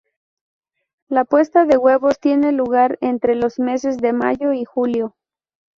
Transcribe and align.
La 1.09 1.25
puesta 1.25 1.65
de 1.65 1.77
huevos 1.77 2.19
tiene 2.19 2.51
lugar 2.53 2.97
entre 3.01 3.35
los 3.35 3.59
meses 3.59 3.97
de 3.97 4.13
mayo 4.13 4.51
y 4.51 4.65
julio. 4.65 5.15